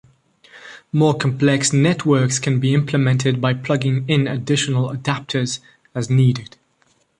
More 0.91 1.13
complex 1.15 1.71
networks 1.71 2.39
can 2.39 2.59
be 2.59 2.73
implemented 2.73 3.39
by 3.39 3.53
plugging 3.53 4.09
in 4.09 4.27
additional 4.27 4.89
adapters 4.89 5.59
as 5.93 6.09
needed. 6.09 6.55